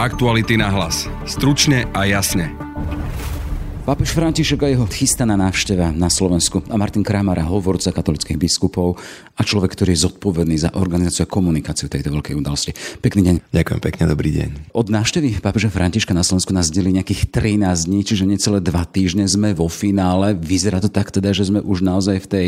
[0.00, 1.04] Aktuality na hlas.
[1.28, 2.48] Stručne a jasne.
[3.84, 8.96] Pápež František a jeho chystaná návšteva na Slovensku a Martin Kramara, hovorca katolických biskupov
[9.36, 12.72] a človek, ktorý je zodpovedný za organizáciu a komunikáciu tejto veľkej udalosti.
[13.04, 13.34] Pekný deň.
[13.52, 14.72] Ďakujem pekne, dobrý deň.
[14.72, 19.28] Od návštevy pápeža Františka na Slovensku nás delí nejakých 13 dní, čiže necelé dva týždne
[19.28, 20.32] sme vo finále.
[20.32, 22.46] Vyzerá to tak teda, že sme už naozaj v tej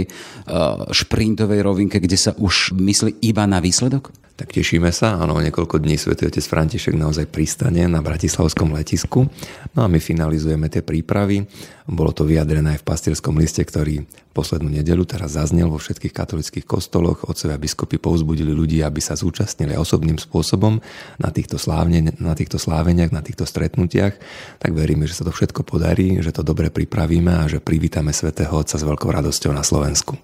[0.49, 4.22] uh, šprintovej rovinke, kde sa už myslí iba na výsledok?
[4.43, 9.31] Tak tešíme sa, áno, niekoľko dní Svetý otec František naozaj pristane na Bratislavskom letisku.
[9.79, 11.47] No a my finalizujeme tie prípravy.
[11.89, 16.65] Bolo to vyjadrené aj v pastierskom liste, ktorý poslednú nedelu teraz zaznel vo všetkých katolických
[16.65, 17.29] kostoloch.
[17.29, 20.81] Otcovia biskupy povzbudili ľudí, aby sa zúčastnili osobným spôsobom
[21.21, 24.17] na týchto, slávne, na týchto sláveniach, na týchto stretnutiach.
[24.59, 28.57] Tak veríme, že sa to všetko podarí, že to dobre pripravíme a že privítame Svetého
[28.57, 30.17] Otca s veľkou radosťou na Slovensku.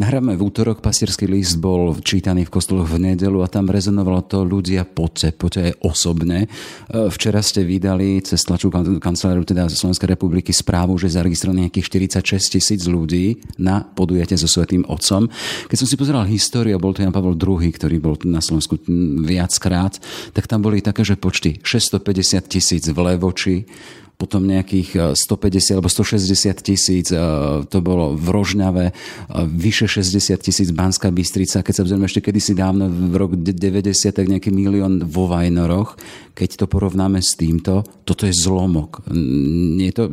[0.00, 4.40] Nahráme v útorok, pastierský list bol čítaný v kostoloch v nedelu a tam rezonovalo to
[4.40, 6.38] ľudia poďte, poďte aj osobne.
[6.44, 6.48] E,
[7.12, 11.86] včera ste vydali cez tlačú kanceláriu teda Slovenskej republiky správu, že zaregistrovaných nejakých
[12.20, 15.30] 46 tisíc ľudí na podujate so Svetým Otcom.
[15.70, 18.82] Keď som si pozeral históriu, bol to Jan Pavel II, ktorý bol na Slovensku
[19.22, 19.96] viackrát,
[20.34, 23.64] tak tam boli také, že počty 650 tisíc v Levoči,
[24.14, 27.18] potom nejakých 150 e, alebo 160 tisíc e,
[27.66, 28.92] to bolo v Rožňave, e,
[29.50, 34.26] vyše 60 tisíc Banská Bystrica, keď sa vzrieme ešte kedysi dávno v rok 90, tak
[34.30, 35.98] nejaký milión vo Vajnoroch.
[36.34, 39.02] Keď to porovnáme s týmto, toto je zlomok.
[39.10, 40.04] Nie je to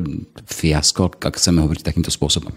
[0.49, 2.53] fiasko, ak chceme hovoriť takýmto spôsobom.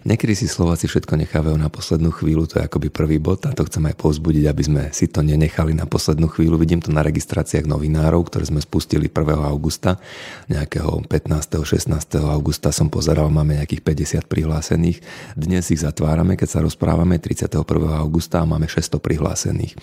[0.00, 3.68] Niekedy si Slováci všetko nechávajú na poslednú chvíľu, to je akoby prvý bod a to
[3.68, 6.56] chcem aj povzbudiť, aby sme si to nenechali na poslednú chvíľu.
[6.56, 9.36] Vidím to na registráciách novinárov, ktoré sme spustili 1.
[9.44, 10.00] augusta,
[10.48, 11.52] nejakého 15.
[11.52, 12.16] 16.
[12.32, 15.04] augusta som pozeral, máme nejakých 50 prihlásených.
[15.36, 17.60] Dnes ich zatvárame, keď sa rozprávame 31.
[18.00, 19.76] augusta a máme 600 prihlásených.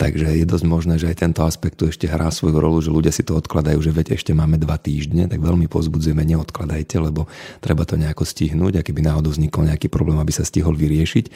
[0.00, 3.12] Takže je dosť možné, že aj tento aspekt tu ešte hrá svoju rolu, že ľudia
[3.12, 7.28] si to odkladajú, že veď ešte máme dva týždne, tak veľmi pozbudzujeme, neodkladajte, lebo
[7.60, 11.26] treba to nejako stihnúť a keby náhodou vznik vznikol nejaký problém, aby sa stihol vyriešiť.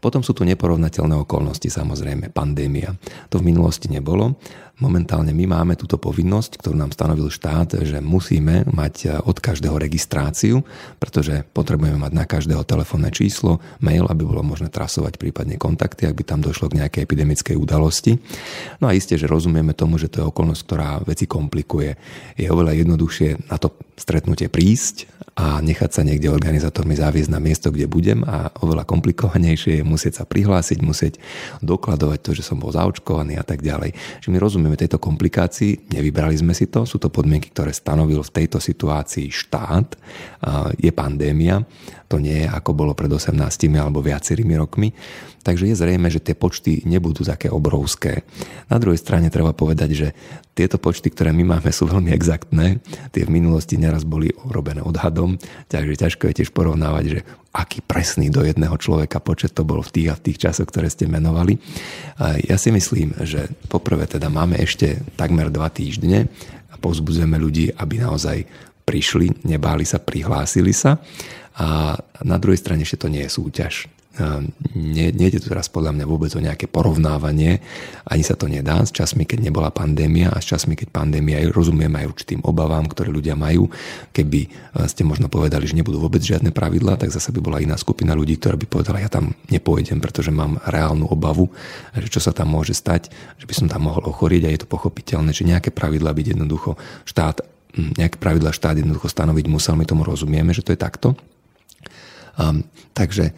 [0.00, 2.96] Potom sú tu neporovnateľné okolnosti, samozrejme, pandémia.
[3.28, 4.40] To v minulosti nebolo.
[4.78, 10.62] Momentálne my máme túto povinnosť, ktorú nám stanovil štát, že musíme mať od každého registráciu,
[11.02, 16.14] pretože potrebujeme mať na každého telefónne číslo, mail, aby bolo možné trasovať prípadne kontakty, ak
[16.14, 18.22] by tam došlo k nejakej epidemickej udalosti.
[18.78, 21.98] No a isté, že rozumieme tomu, že to je okolnosť, ktorá veci komplikuje.
[22.38, 27.57] Je oveľa jednoduchšie na to stretnutie prísť a nechať sa niekde organizátormi záviesť na miesto,
[27.66, 31.18] kde budem a oveľa komplikovanejšie je musieť sa prihlásiť, musieť
[31.66, 34.22] dokladovať to, že som bol zaočkovaný a tak ďalej.
[34.22, 38.30] Že my rozumieme tejto komplikácii, nevybrali sme si to, sú to podmienky, ktoré stanovil v
[38.30, 39.98] tejto situácii štát,
[40.78, 41.66] je pandémia,
[42.08, 43.34] to nie je ako bolo pred 18
[43.76, 44.94] alebo viacerými rokmi,
[45.44, 48.24] takže je zrejme, že tie počty nebudú také obrovské.
[48.72, 50.08] Na druhej strane treba povedať, že
[50.56, 52.80] tieto počty, ktoré my máme, sú veľmi exaktné.
[53.14, 55.38] Tie v minulosti neraz boli robené odhadom,
[55.68, 57.18] takže ťažko je tiež porovnávať, že
[57.58, 60.86] aký presný do jedného človeka počet to bol v tých a v tých časoch, ktoré
[60.86, 61.58] ste menovali.
[62.46, 66.30] Ja si myslím, že poprvé teda máme ešte takmer dva týždne
[66.70, 68.46] a povzbudzujeme ľudí, aby naozaj
[68.86, 71.02] prišli, nebáli sa, prihlásili sa.
[71.58, 73.90] A na druhej strane ešte to nie je súťaž.
[74.74, 77.62] Nie je tu teraz podľa mňa vôbec o nejaké porovnávanie,
[78.06, 81.90] ani sa to nedá s časmi, keď nebola pandémia a s časmi, keď pandémia rozumiem
[81.94, 83.70] aj určitým obavám, ktoré ľudia majú.
[84.10, 84.48] Keby e,
[84.90, 88.42] ste možno povedali, že nebudú vôbec žiadne pravidlá, tak zase by bola iná skupina ľudí,
[88.42, 91.50] ktorá by povedala, ja tam nepôjdem, pretože mám reálnu obavu,
[91.94, 94.68] že čo sa tam môže stať, že by som tam mohol ochorieť a je to
[94.68, 96.74] pochopiteľné, že nejaké pravidlá byť jednoducho
[97.06, 97.46] štát
[97.78, 101.14] nejaké pravidla štát jednoducho stanoviť musel, my tomu rozumieme, že to je takto.
[102.38, 102.62] Um,
[102.94, 103.34] takže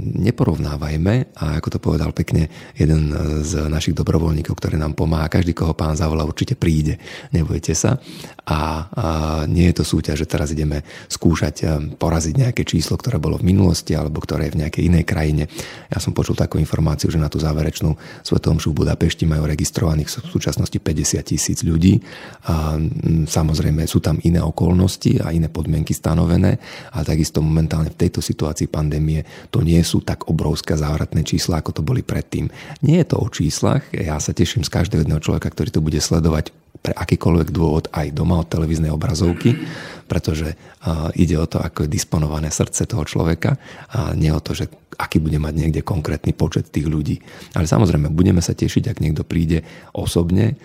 [0.00, 3.14] neporovnávajme a ako to povedal pekne jeden
[3.46, 6.98] z našich dobrovoľníkov, ktorý nám pomáha, každý, koho pán zavolá, určite príde,
[7.30, 8.02] nebojte sa.
[8.50, 8.58] A, a
[9.46, 13.94] nie je to súťaž, že teraz ideme skúšať poraziť nejaké číslo, ktoré bolo v minulosti
[13.94, 15.46] alebo ktoré je v nejakej inej krajine.
[15.86, 17.94] Ja som počul takú informáciu, že na tú záverečnú
[18.26, 22.02] Svetomšu v Budapešti majú registrovaných v súčasnosti 50 tisíc ľudí.
[22.50, 22.74] A,
[23.30, 26.58] samozrejme sú tam iné okolnosti a iné podmienky stanovené,
[26.90, 29.22] ale takisto momentálne v tejto situácii pandémie
[29.54, 32.48] to to nie sú tak obrovské závratné čísla, ako to boli predtým.
[32.80, 36.00] Nie je to o číslach, ja sa teším z každého jedného človeka, ktorý to bude
[36.00, 39.58] sledovať pre akýkoľvek dôvod aj doma od televíznej obrazovky,
[40.08, 40.56] pretože
[41.14, 43.60] ide o to, ako je disponované srdce toho človeka
[43.92, 44.66] a nie o to, že
[45.00, 47.20] aký bude mať niekde konkrétny počet tých ľudí.
[47.56, 49.64] Ale samozrejme, budeme sa tešiť, ak niekto príde
[49.96, 50.60] osobne.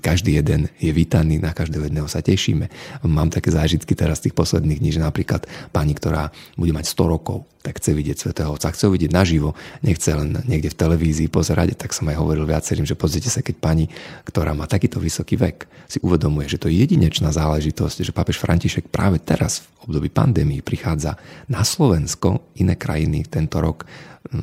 [0.00, 2.68] Každý jeden je vítaný, na každého jedného sa tešíme.
[3.04, 7.14] Mám také zážitky teraz z tých posledných dní, že napríklad pani, ktorá bude mať 100
[7.14, 9.52] rokov, tak chce vidieť svätého Otca, chce ho vidieť naživo,
[9.84, 13.56] nechce len niekde v televízii pozerať, tak som aj hovoril viacerým, že pozrite sa, keď
[13.60, 13.84] pani,
[14.24, 15.58] ktorá má takýto vysoký vek,
[15.88, 20.60] si uvedomuje, že to je jedinečná záležitosť, že pápež František práve teraz v období pandémii
[20.60, 21.16] prichádza
[21.48, 23.88] na Slovensko, iné krajiny tento rok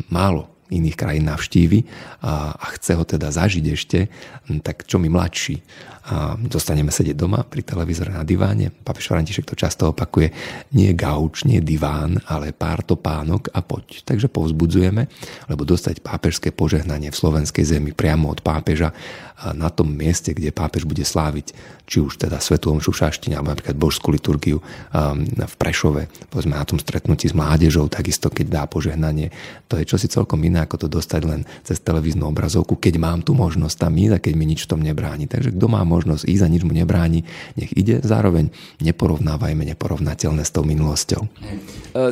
[0.10, 1.80] málo iných krajín navštívi
[2.26, 4.00] a, a chce ho teda zažiť ešte,
[4.66, 5.62] tak čo mi mladší
[6.06, 8.70] a zostaneme sedieť doma pri televízore na diváne.
[8.70, 10.30] Papež František to často opakuje,
[10.78, 14.06] nie gauč, nie diván, ale pár topánok a poď.
[14.06, 15.10] Takže povzbudzujeme,
[15.50, 18.94] lebo dostať pápežské požehnanie v slovenskej zemi priamo od pápeža
[19.58, 23.54] na tom mieste, kde pápež bude sláviť či už teda Svetú Omšu v Šaštine, alebo
[23.54, 24.62] napríklad Božskú liturgiu
[25.34, 29.34] v Prešove, povedzme na tom stretnutí s mládežou, takisto keď dá požehnanie.
[29.70, 33.34] To je čosi celkom iné, ako to dostať len cez televíznu obrazovku, keď mám tu
[33.36, 35.26] možnosť tam ísť a keď mi nič v tom nebráni.
[35.26, 37.26] Takže kto má možnosť ísť a nič mu nebráni,
[37.58, 38.00] nech ide.
[38.06, 38.54] Zároveň
[38.84, 41.22] neporovnávajme neporovnateľné s tou minulosťou.
[41.26, 41.28] E,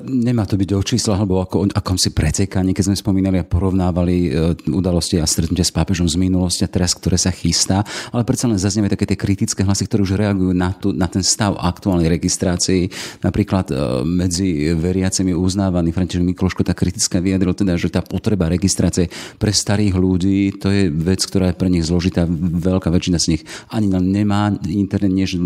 [0.03, 4.15] nemá to byť o číslach alebo ako, akom si precekaní, keď sme spomínali a porovnávali
[4.27, 4.29] e,
[4.73, 8.57] udalosti a stretnutia s pápežom z minulosti a teraz, ktoré sa chystá, ale predsa len
[8.57, 12.89] zaznieme také tie kritické hlasy, ktoré už reagujú na, tu, na ten stav aktuálnej registrácii.
[13.21, 19.09] Napríklad e, medzi veriacimi uznávaný František Mikloško tak kritická vyjadril teda, že tá potreba registrácie
[19.37, 22.25] pre starých ľudí, to je vec, ktorá je pre nich zložitá.
[22.27, 25.37] Veľká väčšina z nich ani nemá internet, než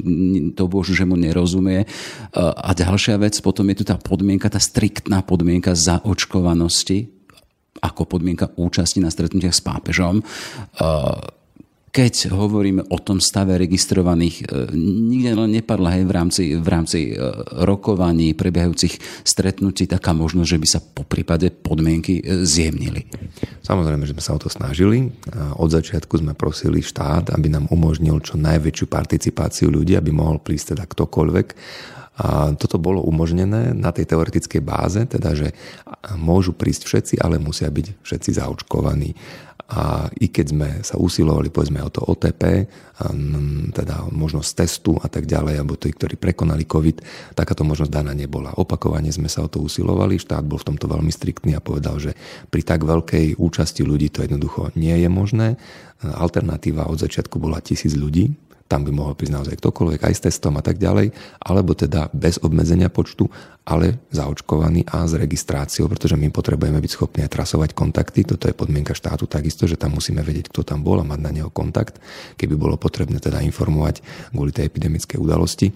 [0.55, 1.85] to bože, že mu nerozumie.
[2.37, 7.13] A ďalšia vec, potom je tu tá podmienka, tá striktná podmienka zaočkovanosti
[7.77, 10.25] ako podmienka účasti na stretnutiach s pápežom
[11.97, 16.99] keď hovoríme o tom stave registrovaných, e, nikde len nepadla hej, v rámci, v rámci
[17.09, 17.17] e,
[17.65, 23.09] rokovaní, prebiehajúcich stretnutí taká možnosť, že by sa po prípade podmienky e, zjemnili.
[23.65, 25.09] Samozrejme, že sme sa o to snažili.
[25.57, 30.77] Od začiatku sme prosili štát, aby nám umožnil čo najväčšiu participáciu ľudí, aby mohol prísť
[30.77, 31.47] teda ktokoľvek.
[32.17, 35.53] A toto bolo umožnené na tej teoretickej báze, teda že
[36.17, 39.13] môžu prísť všetci, ale musia byť všetci zaočkovaní.
[39.67, 42.71] A i keď sme sa usilovali povedzme o to OTP,
[43.75, 47.03] teda možnosť testu a tak ďalej, alebo tí, ktorí prekonali COVID,
[47.35, 48.55] takáto možnosť daná nebola.
[48.55, 52.15] Opakovane sme sa o to usilovali, štát bol v tomto veľmi striktný a povedal, že
[52.47, 55.59] pri tak veľkej účasti ľudí to jednoducho nie je možné.
[55.99, 60.59] Alternatíva od začiatku bola tisíc ľudí, tam by mohol prísť naozaj ktokoľvek, aj s testom
[60.59, 63.31] a tak ďalej, alebo teda bez obmedzenia počtu,
[63.67, 68.23] ale zaočkovaný a s registráciou, pretože my potrebujeme byť schopní aj trasovať kontakty.
[68.23, 71.31] Toto je podmienka štátu takisto, že tam musíme vedieť, kto tam bol a mať na
[71.35, 71.99] neho kontakt,
[72.39, 73.99] keby bolo potrebné teda informovať
[74.31, 75.75] kvôli tej epidemickej udalosti.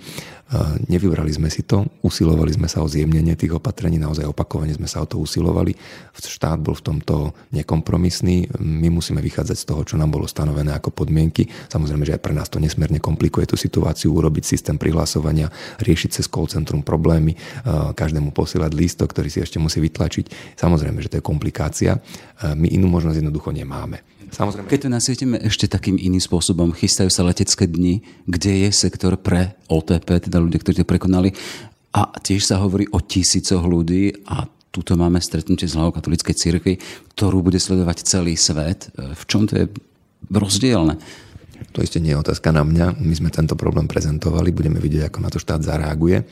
[0.91, 4.99] Nevybrali sme si to, usilovali sme sa o zjemnenie tých opatrení, naozaj opakovane sme sa
[4.99, 5.71] o to usilovali.
[6.11, 10.91] Štát bol v tomto nekompromisný, my musíme vychádzať z toho, čo nám bolo stanovené ako
[10.91, 11.47] podmienky.
[11.71, 15.47] Samozrejme, že aj pre nás to nesmierne komplikuje tú situáciu, urobiť systém prihlasovania,
[15.79, 17.39] riešiť cez call centrum problémy,
[17.95, 20.59] každému posielať lístok, ktorý si ešte musí vytlačiť.
[20.59, 21.95] Samozrejme, že to je komplikácia.
[22.43, 24.03] My inú možnosť jednoducho nemáme.
[24.31, 24.71] Samozrejme.
[24.71, 29.59] Keď to nasvietime ešte takým iným spôsobom, chystajú sa letecké dni, kde je sektor pre
[29.67, 31.35] OTP, teda ľudia, ktorí to prekonali,
[31.91, 36.79] a tiež sa hovorí o tisícoch ľudí a tuto máme stretnutie s hlavou katolíckej cirkvi,
[37.11, 38.87] ktorú bude sledovať celý svet.
[38.95, 39.65] V čom to je
[40.31, 40.95] rozdielne?
[41.71, 42.97] To ešte nie je otázka na mňa.
[42.97, 46.25] My sme tento problém prezentovali, budeme vidieť, ako na to štát zareaguje.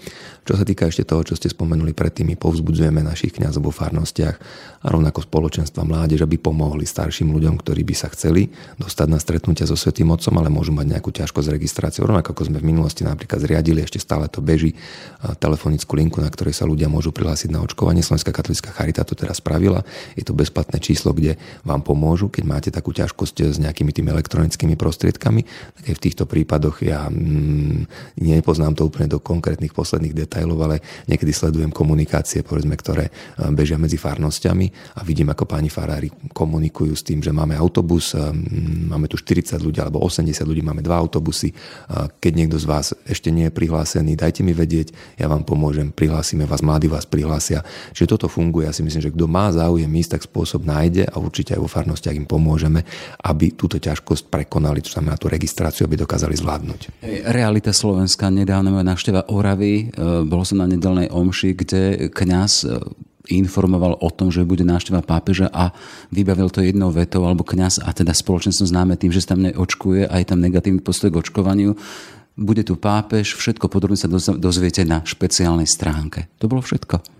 [0.43, 4.35] Čo sa týka ešte toho, čo ste spomenuli predtým, my povzbudzujeme našich kňazov vo farnostiach
[4.81, 8.49] a rovnako spoločenstva mládež, aby pomohli starším ľuďom, ktorí by sa chceli
[8.81, 12.09] dostať na stretnutia so Svetým Otcom, ale môžu mať nejakú ťažkosť s registráciou.
[12.09, 14.73] Rovnako ako sme v minulosti napríklad zriadili, ešte stále to beží,
[15.37, 18.01] telefonickú linku, na ktorej sa ľudia môžu prihlásiť na očkovanie.
[18.01, 19.85] Slovenská katolická charita to teraz spravila.
[20.17, 24.73] Je to bezplatné číslo, kde vám pomôžu, keď máte takú ťažkosť s nejakými tými elektronickými
[24.73, 25.41] prostriedkami výsledkami,
[25.75, 30.75] tak aj v týchto prípadoch ja mm, nepoznám to úplne do konkrétnych posledných detajlov, ale
[31.11, 36.95] niekedy sledujem komunikácie, povedzme, ktoré e, bežia medzi farnosťami a vidím, ako páni farári komunikujú
[36.95, 38.23] s tým, že máme autobus, e,
[38.87, 41.51] máme tu 40 ľudí alebo 80 ľudí, máme dva autobusy.
[41.51, 41.55] E,
[42.23, 46.47] keď niekto z vás ešte nie je prihlásený, dajte mi vedieť, ja vám pomôžem, prihlásime
[46.47, 47.67] vás, mladí vás prihlásia.
[47.91, 48.71] Čiže toto funguje.
[48.71, 51.69] Ja si myslím, že kto má záujem ísť, tak spôsob nájde a určite aj vo
[51.69, 52.85] farnostiach im pomôžeme,
[53.25, 54.85] aby túto ťažkosť prekonali.
[54.85, 57.01] To znamená, tú registráciu by dokázali zvládnuť.
[57.33, 61.81] Realita Slovenska, nedávna moja návšteva Oravy, e, bol som na nedelnej omši, kde
[62.13, 62.77] kňaz e,
[63.33, 65.73] informoval o tom, že bude návšteva pápeža a
[66.13, 70.05] vybavil to jednou vetou, alebo kňaz a teda spoločenstvo známe tým, že sa tam neočkuje
[70.05, 71.73] a je tam negatívny postoj k očkovaniu.
[72.39, 76.31] Bude tu pápež, všetko podrobne sa dozviete na špeciálnej stránke.
[76.39, 77.18] To bolo všetko.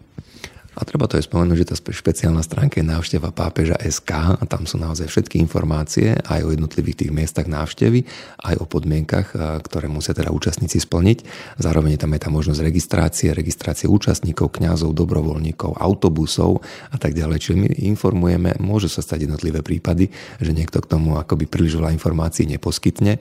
[0.80, 4.64] A treba to aj spomenúť, že tá špeciálna stránka je návšteva pápeža SK a tam
[4.64, 8.08] sú naozaj všetky informácie aj o jednotlivých tých miestach návštevy,
[8.48, 9.36] aj o podmienkach,
[9.68, 11.28] ktoré musia teda účastníci splniť.
[11.60, 17.38] Zároveň je tam aj tá možnosť registrácie, registrácie účastníkov, kňazov, dobrovoľníkov, autobusov a tak ďalej.
[17.44, 20.08] Čiže my informujeme, môžu sa stať jednotlivé prípady,
[20.40, 23.20] že niekto k tomu akoby príliš veľa informácií neposkytne.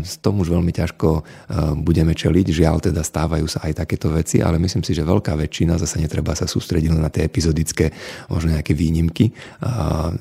[0.00, 1.08] S tom už veľmi ťažko
[1.84, 5.76] budeme čeliť, žiaľ teda stávajú sa aj takéto veci, ale myslím si, že veľká väčšina,
[5.76, 7.90] zase netreba sa sústrediť na tie epizodické,
[8.30, 9.34] možno nejaké výnimky,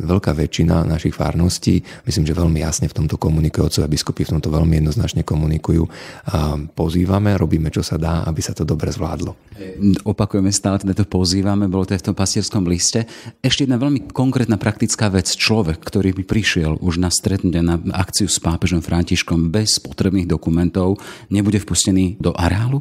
[0.02, 4.50] veľká väčšina našich farností, myslím, že veľmi jasne v tomto komunikujú, otcovia biskupy v tomto
[4.50, 5.84] veľmi jednoznačne komunikujú.
[6.74, 9.36] Pozývame, robíme, čo sa dá, aby sa to dobre zvládlo.
[10.08, 13.04] Opakujeme stále, teda to pozývame, bolo to aj v tom pastierskom liste.
[13.44, 15.28] Ešte jedna veľmi konkrétna praktická vec.
[15.28, 21.02] Človek, ktorý by prišiel už na stretnutie, na akciu s pápežom Františkom bez potrebných dokumentov,
[21.34, 22.80] nebude vpustený do areálu?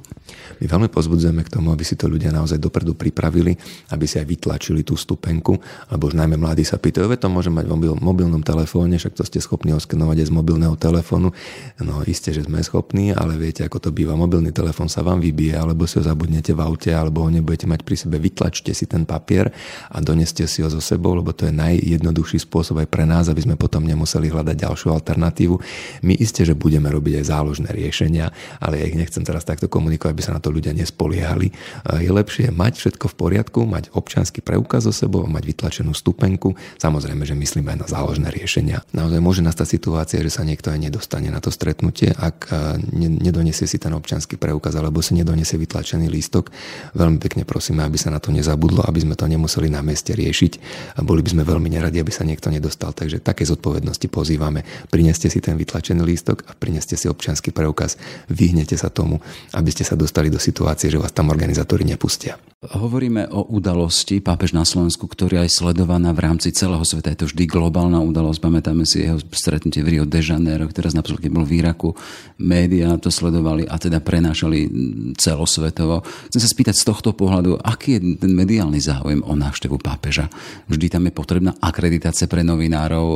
[0.61, 3.48] My veľmi pozbudzujeme k tomu, aby si to ľudia naozaj dopredu pripravili,
[3.95, 5.57] aby si aj vytlačili tú stupenku,
[5.89, 9.23] lebo už najmä mladí sa pýtajú, to môže mať v mobil, mobilnom telefóne, však to
[9.23, 11.31] ste schopní oskenovať aj z mobilného telefónu.
[11.79, 14.19] No isté, že sme schopní, ale viete, ako to býva.
[14.19, 17.81] Mobilný telefón sa vám vybije, alebo si ho zabudnete v aute, alebo ho nebudete mať
[17.87, 18.17] pri sebe.
[18.19, 19.53] Vytlačte si ten papier
[19.93, 23.45] a doneste si ho so sebou, lebo to je najjednoduchší spôsob aj pre nás, aby
[23.45, 25.55] sme potom nemuseli hľadať ďalšiu alternatívu.
[26.03, 30.13] My isté, že budeme robiť aj záložné riešenia, ale ja ich nechcem teraz takto komunikovať,
[30.17, 31.53] aby sa na to ľudia nespoliehali.
[32.01, 36.55] Je lepšie mať všetko v poriadku, mať občanský preukaz so sebou, mať vytlačenú stupenku.
[36.79, 38.83] Samozrejme, že myslíme aj na záložné riešenia.
[38.95, 42.51] Naozaj môže nastať situácia, že sa niekto aj nedostane na to stretnutie, ak
[42.99, 46.51] nedonesie si ten občanský preukaz alebo si nedonesie vytlačený lístok.
[46.95, 50.53] Veľmi pekne prosíme, aby sa na to nezabudlo, aby sme to nemuseli na mieste riešiť.
[51.03, 52.95] Boli by sme veľmi neradi, aby sa niekto nedostal.
[52.95, 54.65] Takže také zodpovednosti pozývame.
[54.89, 57.97] Prineste si ten vytlačený lístok a prineste si občanský preukaz.
[58.29, 59.23] Vyhnete sa tomu,
[59.55, 62.41] aby ste sa dostali do situácie, že vás tam organizátori nepustia.
[62.59, 67.15] Hovoríme o udalosti pápež na Slovensku, ktorá je sledovaná v rámci celého sveta.
[67.15, 68.43] Je to vždy globálna udalosť.
[68.43, 71.95] Pamätáme si jeho stretnutie v Rio de Janeiro, ktoré napríklad keď bol v Iraku.
[72.43, 74.67] Média to sledovali a teda prenášali
[75.15, 76.03] celosvetovo.
[76.03, 80.27] Chcem sa spýtať z tohto pohľadu, aký je ten mediálny záujem o návštevu pápeža?
[80.67, 83.07] Vždy tam je potrebná akreditácia pre novinárov.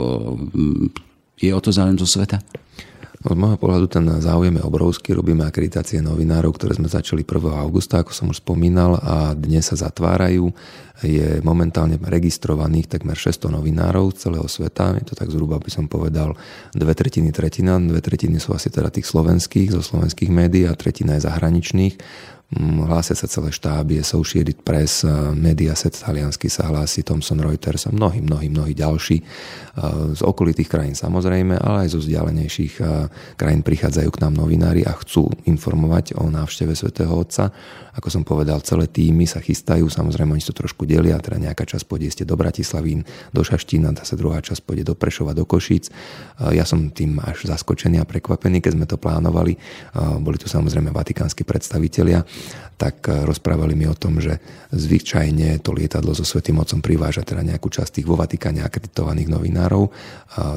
[1.43, 2.39] Je o to záujem zo sveta?
[3.23, 5.15] Od môjho pohľadu ten záujem je obrovský.
[5.15, 7.55] Robíme akreditácie novinárov, ktoré sme začali 1.
[7.55, 10.51] augusta, ako som už spomínal, a dnes sa zatvárajú.
[11.07, 14.99] Je momentálne registrovaných takmer 600 novinárov z celého sveta.
[14.99, 16.35] Je to tak zhruba, by som povedal,
[16.75, 17.79] dve tretiny, tretina.
[17.79, 21.95] Dve tretiny sú asi teda tých slovenských, zo slovenských médií a tretina je zahraničných.
[22.53, 28.21] Mm, hlásia sa celé štáby, Associated Press, Mediaset taliansky sa hlási, Thomson Reuters a mnohí,
[28.21, 29.25] mnohí, mnohí ďalší.
[30.13, 32.75] Z okolitých krajín samozrejme, ale aj zo vzdialenejších
[33.41, 37.49] krajín prichádzajú k nám novinári a chcú informovať o návšteve svätého Otca.
[37.97, 41.85] Ako som povedal, celé týmy sa chystajú, samozrejme oni to trošku delia, teda nejaká časť
[41.89, 45.89] pôjde ste do Bratislavín, do Šaštína, tá sa druhá časť pôjde do Prešova, do Košíc.
[46.53, 49.57] Ja som tým až zaskočený a prekvapený, keď sme to plánovali.
[50.21, 52.25] Boli tu samozrejme vatikánsky predstavitelia
[52.77, 54.39] tak eh, rozprávali mi o tom, že
[54.73, 59.93] zvyčajne to lietadlo so Svetým Otcom priváža teda nejakú časť tých vo Vatikáne akreditovaných novinárov.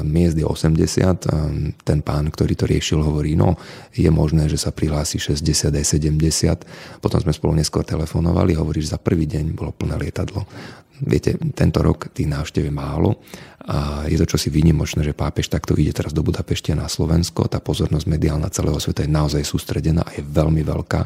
[0.08, 1.84] Miest je 80.
[1.84, 3.60] Ten pán, ktorý to riešil, hovorí, no
[3.92, 7.04] je možné, že sa prihlási 60 aj 70.
[7.04, 10.48] Potom sme spolu neskôr telefonovali, hovorí, že za prvý deň bolo plné lietadlo.
[11.02, 13.20] Viete, tento rok tých návštev je málo
[13.66, 17.50] a je to čosi výnimočné, že pápež takto ide teraz do Budapeštia na Slovensko.
[17.50, 21.00] Tá pozornosť mediálna celého sveta je naozaj sústredená a je veľmi veľká,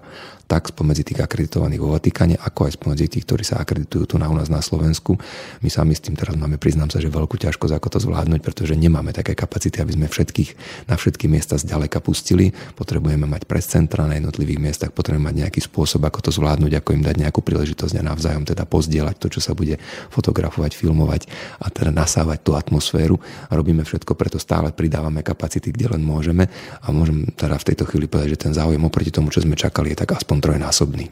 [0.50, 4.26] tak spomedzi tých akreditovaných vo Vatikáne, ako aj spomedzi tých, ktorí sa akreditujú tu na
[4.26, 5.14] u nás na Slovensku.
[5.62, 8.75] My sami s tým teraz máme, priznám sa, že veľkú ťažkosť, ako to zvládnuť, pretože
[8.76, 10.50] nemáme také kapacity, aby sme všetkých
[10.90, 12.52] na všetky miesta zďaleka pustili.
[12.76, 17.02] Potrebujeme mať prescentra na jednotlivých miestach, potrebujeme mať nejaký spôsob, ako to zvládnuť, ako im
[17.06, 19.80] dať nejakú príležitosť a navzájom teda pozdieľať to, čo sa bude
[20.13, 21.27] fotografovať, filmovať
[21.61, 23.17] a teda nasávať tú atmosféru.
[23.49, 26.49] Robíme všetko, preto stále pridávame kapacity, kde len môžeme.
[26.85, 29.93] A môžem teda v tejto chvíli povedať, že ten záujem oproti tomu, čo sme čakali,
[29.93, 31.07] je tak aspoň trojnásobný.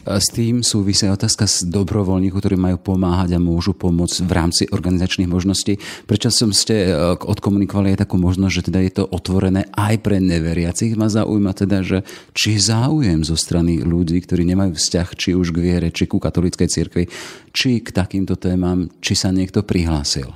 [0.00, 5.28] S tým súvisí otázka s dobrovoľníkov, ktorí majú pomáhať a môžu pomôcť v rámci organizačných
[5.28, 5.76] možností.
[6.08, 10.16] Prečo som ste e, odkomunikovali aj takú možnosť, že teda je to otvorené aj pre
[10.16, 10.96] neveriacich?
[10.96, 11.98] Ma zaujíma teda, že
[12.32, 16.68] či záujem zo strany ľudí, ktorí nemajú vzťah či už k viere, či ku katolíckej
[16.72, 17.04] cirkvi,
[17.52, 20.32] či k takýmto témam, či sa niekto prihlásil.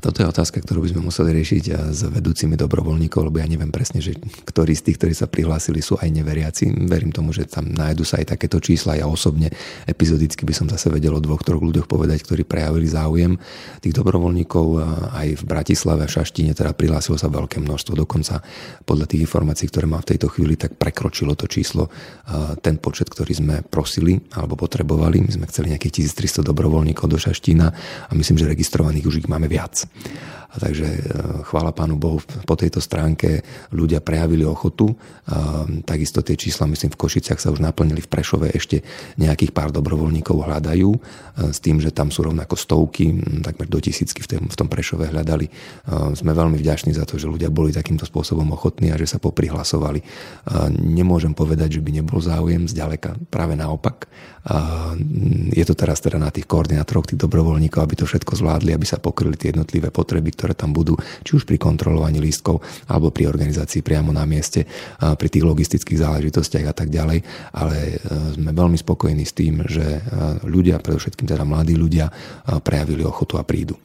[0.00, 4.00] Toto je otázka, ktorú by sme museli riešiť s vedúcimi dobrovoľníkov, lebo ja neviem presne,
[4.00, 6.72] že ktorí z tých, ktorí sa prihlásili, sú aj neveriaci.
[6.88, 8.96] Verím tomu, že tam nájdu sa aj takéto čísla.
[8.96, 9.52] Ja osobne
[9.84, 13.36] epizodicky by som zase vedel o dvoch, troch ľuďoch povedať, ktorí prejavili záujem.
[13.84, 14.66] Tých dobrovoľníkov
[15.12, 17.92] aj v Bratislave v Šaštine teda prihlásilo sa veľké množstvo.
[17.92, 18.40] Dokonca
[18.88, 21.92] podľa tých informácií, ktoré mám v tejto chvíli, tak prekročilo to číslo
[22.64, 25.20] ten počet, ktorý sme prosili alebo potrebovali.
[25.28, 27.66] My sme chceli nejakých 1300 dobrovoľníkov do Šaštína
[28.08, 29.89] a myslím, že registrovaných už ich máme viac.
[30.50, 31.00] A takže e,
[31.46, 34.90] chvála Pánu Bohu, po tejto stránke ľudia prejavili ochotu.
[35.30, 38.82] A takisto tie čísla, myslím, v Košiciach sa už naplnili, v Prešove ešte
[39.14, 40.98] nejakých pár dobrovoľníkov hľadajú, e,
[41.54, 43.14] s tým, že tam sú rovnako stovky,
[43.46, 45.46] takmer do tisícky v tom, Prešove hľadali.
[45.46, 45.52] E,
[46.18, 50.02] sme veľmi vďační za to, že ľudia boli takýmto spôsobom ochotní a že sa poprihlasovali.
[50.82, 54.10] Nemôžem povedať, že by nebol záujem zďaleka, práve naopak.
[55.52, 58.96] Je to teraz teda na tých koordinátoroch, tých dobrovoľníkov, aby to všetko zvládli, aby sa
[58.96, 62.60] pokryli tie jednotlivé potreby, ktoré tam budú, či už pri kontrolovaní lístkov,
[62.92, 64.68] alebo pri organizácii priamo na mieste,
[65.00, 67.24] pri tých logistických záležitostiach a tak ďalej.
[67.56, 67.94] Ale e,
[68.36, 70.00] sme veľmi spokojní s tým, že e,
[70.44, 72.12] ľudia, predovšetkým teda mladí ľudia, e,
[72.60, 73.78] prejavili ochotu a prídu.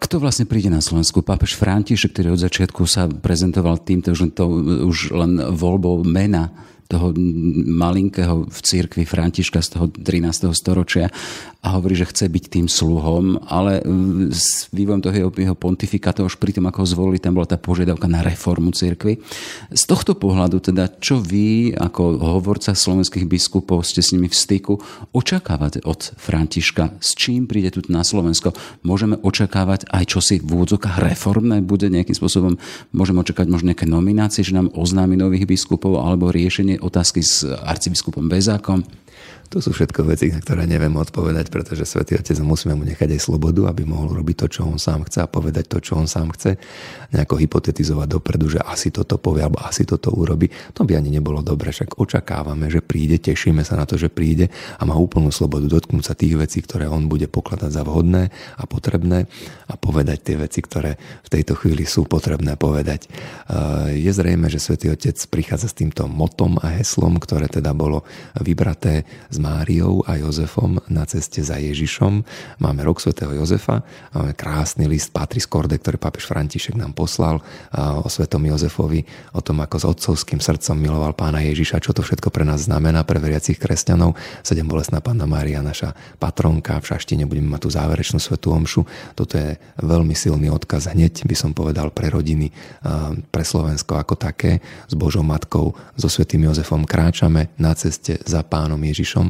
[0.00, 1.22] Kto vlastne príde na Slovensku?
[1.22, 4.50] Pápež František, ktorý od začiatku sa prezentoval týmto, že to
[4.90, 6.50] už len voľbou mena
[6.90, 7.14] toho
[7.70, 10.50] malinkého v cirkvi Františka z toho 13.
[10.50, 11.06] storočia
[11.60, 13.84] a hovorí, že chce byť tým sluhom, ale
[14.32, 17.60] s vývojom toho jeho, jeho pontifikátu už pri tom, ako ho zvolili, tam bola tá
[17.60, 19.20] požiadavka na reformu cirkvi.
[19.68, 24.80] Z tohto pohľadu teda, čo vy ako hovorca slovenských biskupov ste s nimi v styku,
[25.12, 26.96] očakávate od Františka?
[26.96, 28.56] S čím príde tu na Slovensko?
[28.80, 32.56] Môžeme očakávať aj čosi v úvodzokách reformné bude nejakým spôsobom,
[32.96, 38.28] môžeme očakávať možno nejaké nominácie, že nám oznámi nových biskupov alebo riešenie otázky s arcibiskupom
[38.28, 38.84] Bezákom?
[39.50, 43.18] To sú všetko veci, na ktoré neviem odpovedať, pretože Svetý Otec musíme mu nechať aj
[43.18, 46.30] slobodu, aby mohol robiť to, čo on sám chce a povedať to, čo on sám
[46.38, 46.54] chce.
[47.10, 50.46] Nejako hypotetizovať dopredu, že asi toto povie alebo asi toto urobi.
[50.78, 54.54] To by ani nebolo dobre, však očakávame, že príde, tešíme sa na to, že príde
[54.78, 58.62] a má úplnú slobodu dotknúť sa tých vecí, ktoré on bude pokladať za vhodné a
[58.70, 59.26] potrebné
[59.66, 60.94] a povedať tie veci, ktoré
[61.26, 63.10] v tejto chvíli sú potrebné povedať.
[63.98, 68.06] Je zrejme, že Svetý Otec prichádza s týmto motom a heslom, ktoré teda bolo
[68.38, 72.20] vybraté z Máriou a Jozefom na ceste za Ježišom.
[72.60, 73.80] Máme rok svätého Jozefa,
[74.12, 77.40] máme krásny list Patris Corde, ktorý pápež František nám poslal
[77.74, 82.28] o svetom Jozefovi, o tom, ako s otcovským srdcom miloval pána Ježiša, čo to všetko
[82.28, 84.12] pre nás znamená, pre veriacich kresťanov.
[84.44, 88.84] Sedem bolestná pána Mária, naša patronka, v Šaštine budeme mať tú záverečnú svetú omšu.
[89.16, 92.52] Toto je veľmi silný odkaz hneď, by som povedal, pre rodiny,
[93.32, 94.60] pre Slovensko ako také.
[94.90, 99.29] S Božou Matkou, so svetým Jozefom kráčame na ceste za pánom Ježišom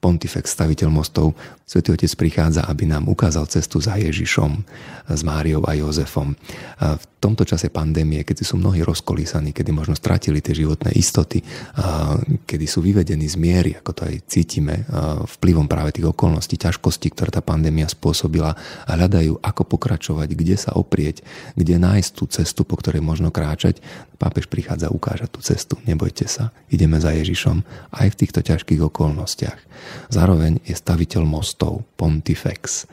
[0.00, 1.36] pontifex, staviteľ mostov,
[1.70, 4.66] Svetý Otec prichádza, aby nám ukázal cestu za Ježišom,
[5.06, 6.34] s Máriou a Jozefom.
[6.82, 11.38] A v tomto čase pandémie, keď sú mnohí rozkolísaní, kedy možno stratili tie životné istoty,
[11.78, 14.82] a kedy sú vyvedení z miery, ako to aj cítime,
[15.38, 20.74] vplyvom práve tých okolností, ťažkostí, ktoré tá pandémia spôsobila, a hľadajú, ako pokračovať, kde sa
[20.74, 21.22] oprieť,
[21.54, 23.78] kde nájsť tú cestu, po ktorej možno kráčať,
[24.18, 25.78] pápež prichádza ukážať tú cestu.
[25.86, 27.62] Nebojte sa, ideme za Ježišom
[27.94, 29.70] aj v týchto ťažkých okolnostiach.
[30.10, 32.86] Zároveň je staviteľ mostov, pontifex.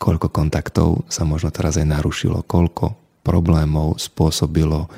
[0.00, 4.90] Koľko kontaktov sa možno teraz aj narušilo, koľko problémov spôsobilo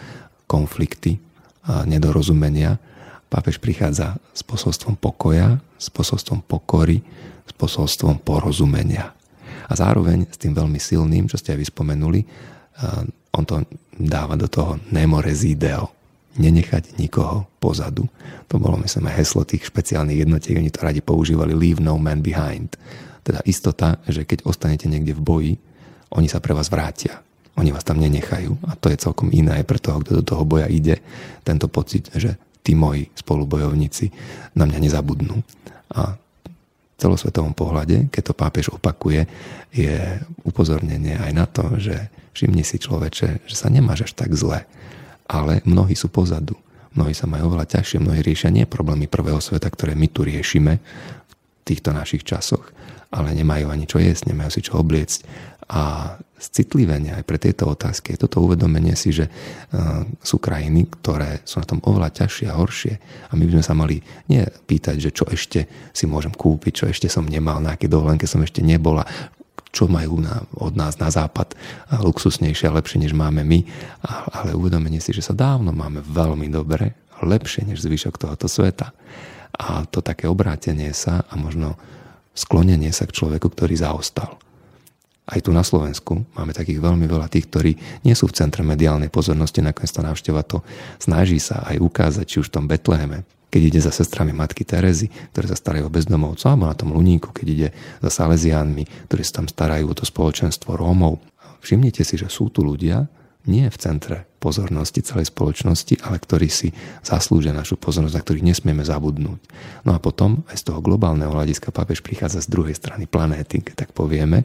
[0.48, 1.20] konflikty
[1.64, 2.80] a nedorozumenia.
[3.28, 7.04] Pápež prichádza s posolstvom pokoja, s posolstvom pokory,
[7.44, 9.12] s posolstvom porozumenia.
[9.64, 12.20] A zároveň s tým veľmi silným, čo ste aj vyspomenuli,
[13.34, 13.64] on to
[13.96, 16.03] dáva do toho nemo resideo,
[16.34, 18.06] nenechať nikoho pozadu.
[18.50, 22.74] To bolo, myslím, heslo tých špeciálnych jednotiek, oni to radi používali leave no man behind.
[23.24, 25.54] Teda istota, že keď ostanete niekde v boji,
[26.14, 27.22] oni sa pre vás vrátia.
[27.54, 28.58] Oni vás tam nenechajú.
[28.66, 30.98] A to je celkom iné aj pre toho, kto do toho boja ide.
[31.46, 32.34] Tento pocit, že
[32.66, 34.10] tí moji spolubojovníci
[34.58, 35.36] na mňa nezabudnú.
[35.94, 39.26] A v celosvetovom pohľade, keď to pápež opakuje,
[39.70, 44.66] je upozornenie aj na to, že všimni si človeče, že sa nemáš až tak zle
[45.28, 46.56] ale mnohí sú pozadu.
[46.94, 50.78] Mnohí sa majú oveľa ťažšie, mnohí riešia nie problémy prvého sveta, ktoré my tu riešime
[50.78, 51.32] v
[51.66, 52.70] týchto našich časoch,
[53.10, 55.26] ale nemajú ani čo jesť, nemajú si čo obliecť.
[55.74, 61.40] A citlivenie aj pre tieto otázky je toto uvedomenie si, že uh, sú krajiny, ktoré
[61.48, 62.94] sú na tom oveľa ťažšie a horšie.
[63.30, 63.96] A my by sme sa mali
[64.28, 68.28] nie pýtať, že čo ešte si môžem kúpiť, čo ešte som nemal, na aké dovolenke
[68.28, 69.08] som ešte nebola,
[69.74, 71.58] čo majú na, od nás na západ
[71.90, 73.66] luxusnejšie a lepšie, než máme my,
[74.30, 78.94] ale uvedomenie si, že sa dávno máme veľmi dobre, lepšie než zvyšok tohoto sveta.
[79.54, 81.74] A to také obrátenie sa a možno
[82.34, 84.38] sklonenie sa k človeku, ktorý zaostal.
[85.24, 87.72] aj tu na Slovensku máme takých veľmi veľa tých, ktorí
[88.04, 90.60] nie sú v centre mediálnej pozornosti, nakoniec tá návšteva to
[91.00, 95.06] snaží sa aj ukázať, či už v tom Betleheme, keď ide za sestrami matky Terezy,
[95.30, 97.68] ktoré sa starajú o bezdomovcov, alebo na tom Luníku, keď ide
[98.02, 101.22] za Salesiánmi, ktorí sa tam starajú o to spoločenstvo Rómov.
[101.62, 103.06] Všimnite si, že sú tu ľudia,
[103.46, 108.82] nie v centre pozornosti celej spoločnosti, ale ktorí si zaslúžia našu pozornosť, na ktorých nesmieme
[108.82, 109.40] zabudnúť.
[109.86, 113.86] No a potom aj z toho globálneho hľadiska pápež prichádza z druhej strany planéty, keď
[113.86, 114.42] tak povieme,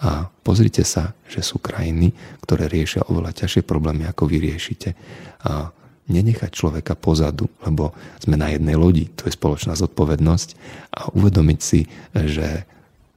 [0.00, 4.96] a pozrite sa, že sú krajiny, ktoré riešia oveľa ťažšie problémy, ako vy riešite.
[5.44, 5.68] A
[6.10, 10.48] nenechať človeka pozadu, lebo sme na jednej lodi, to je spoločná zodpovednosť
[10.90, 12.66] a uvedomiť si, že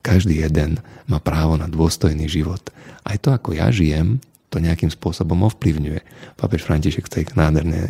[0.06, 0.78] každý jeden
[1.10, 2.62] má právo na dôstojný život.
[3.04, 4.22] Aj to, ako ja žijem,
[4.54, 6.00] to nejakým spôsobom ovplyvňuje.
[6.38, 7.82] Pápež František v, tej nádherné,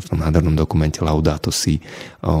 [0.00, 1.76] v tom nádhernom dokumente Laudato Si
[2.24, 2.40] o,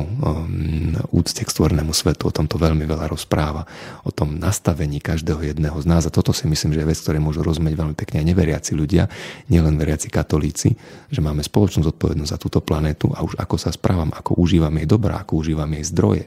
[1.12, 3.68] úcte k stvornému svetu, o tomto veľmi veľa rozpráva,
[4.00, 6.08] o tom nastavení každého jedného z nás.
[6.08, 9.12] A toto si myslím, že je vec, ktoré môžu rozumieť veľmi pekne aj neveriaci ľudia,
[9.52, 10.72] nielen veriaci katolíci,
[11.12, 14.88] že máme spoločnú zodpovednosť za túto planetu a už ako sa správam, ako užívam jej
[14.88, 16.24] dobrá, ako užívam jej zdroje,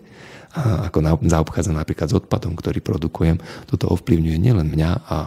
[0.49, 3.37] a ako zaobchádzam napríklad s odpadom, ktorý produkujem,
[3.69, 5.17] toto ovplyvňuje nielen mňa a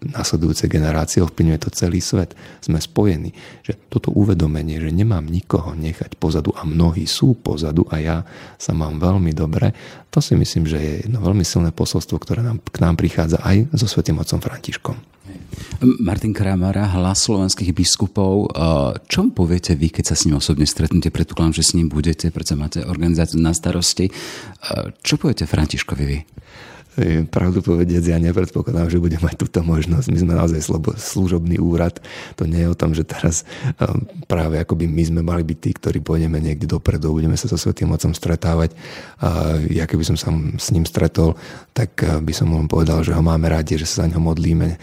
[0.00, 2.32] nasledujúce generácie, ovplyvňuje to celý svet.
[2.64, 3.36] Sme spojení.
[3.64, 8.16] Že toto uvedomenie, že nemám nikoho nechať pozadu a mnohí sú pozadu a ja
[8.56, 9.76] sa mám veľmi dobre,
[10.10, 13.70] to si myslím, že je jedno veľmi silné posolstvo, ktoré nám, k nám prichádza aj
[13.78, 14.96] so svetým otcom Františkom.
[16.02, 18.50] Martin Kramara, hlas slovenských biskupov.
[19.06, 21.14] Čo poviete vy, keď sa s ním osobne stretnete?
[21.14, 24.10] Predpokladám, že s ním budete, pretože máte organizáciu na starosti.
[25.06, 26.18] Čo poviete Františkovi vy?
[27.30, 30.10] Pravdu povediac, ja nepredpokladám, že budem mať túto možnosť.
[30.10, 30.66] My sme naozaj
[30.98, 32.02] služobný úrad.
[32.34, 33.46] To nie je o tom, že teraz
[33.78, 37.54] um, práve akoby my sme mali byť tí, ktorí pôjdeme niekde dopredu, budeme sa so
[37.54, 38.74] Svetým Otcom stretávať.
[39.70, 41.38] Ja keby som sa s ním stretol,
[41.72, 44.76] tak uh, by som mu povedal, že ho máme rádi, že sa za ňo modlíme.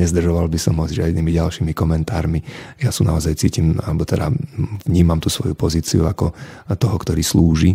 [0.00, 2.44] Nezdržoval by som ho s žiadnymi ďalšími komentármi.
[2.78, 4.30] Ja sú naozaj cítim, alebo teda
[4.86, 6.30] vnímam tú svoju pozíciu ako
[6.78, 7.74] toho, ktorý slúži.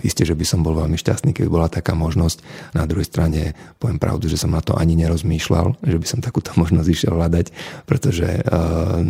[0.00, 2.40] Isté, že by som bol veľmi šťastný, keby bola taká možnosť
[2.72, 6.56] na druhej strane poviem pravdu, že som na to ani nerozmýšľal, že by som takúto
[6.62, 7.46] možnosť išiel hľadať,
[7.84, 9.02] pretože uh,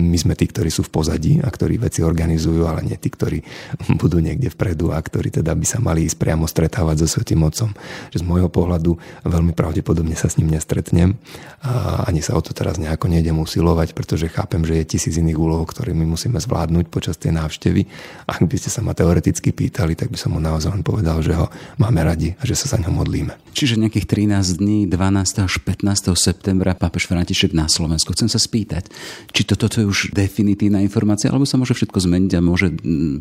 [0.00, 3.42] my sme tí, ktorí sú v pozadí a ktorí veci organizujú, ale nie tí, ktorí
[4.02, 7.74] budú niekde vpredu a ktorí teda by sa mali ísť priamo stretávať so Svetým Otcom.
[8.14, 11.18] Že z môjho pohľadu veľmi pravdepodobne sa s ním nestretnem
[11.64, 15.40] a ani sa o to teraz nejako nejdem usilovať, pretože chápem, že je tisíc iných
[15.40, 17.88] úloh, ktoré my musíme zvládnuť počas tej návštevy.
[18.28, 21.48] Ak by ste sa ma teoreticky pýtali, tak by som mu naozaj povedal, že ho
[21.80, 23.34] máme radi a že sa za ňo modlíme.
[23.54, 25.46] Čiže nejakých 13 dní, 12.
[25.46, 26.14] až 15.
[26.14, 28.14] septembra pápež František na Slovensku.
[28.14, 28.90] Chcem sa spýtať,
[29.34, 32.70] či toto to je už definitívna informácia, alebo sa môže všetko zmeniť a môže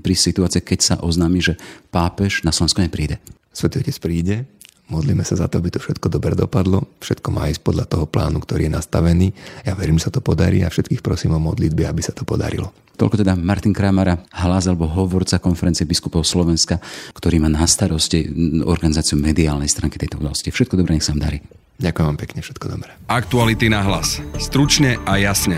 [0.01, 1.53] prísť situácia, keď sa oznámi, že
[1.89, 3.17] pápež na Slovensko nepríde.
[3.53, 4.49] Svetý príde,
[4.93, 6.85] Modlíme sa za to, aby to všetko dobre dopadlo.
[7.01, 9.33] Všetko má ísť podľa toho plánu, ktorý je nastavený.
[9.65, 12.69] Ja verím, že sa to podarí a všetkých prosím o modlitby, aby sa to podarilo.
[12.93, 16.77] Toľko teda Martin Kramara, hlas alebo hovorca konferencie biskupov Slovenska,
[17.17, 18.29] ktorý má na starosti
[18.61, 20.53] organizáciu mediálnej stránky tejto oblasti.
[20.53, 21.41] Všetko dobré, nech sa vám darí.
[21.81, 22.93] Ďakujem vám pekne, všetko dobré.
[23.09, 24.21] Aktuality na hlas.
[24.37, 25.57] Stručne a jasne.